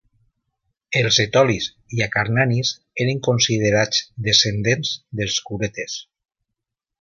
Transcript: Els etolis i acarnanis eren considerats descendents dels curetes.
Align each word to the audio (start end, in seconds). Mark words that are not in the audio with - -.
Els 1.01 1.17
etolis 1.23 1.67
i 1.97 2.01
acarnanis 2.05 2.71
eren 3.05 3.21
considerats 3.29 4.01
descendents 4.29 4.95
dels 5.21 5.37
curetes. 5.51 6.01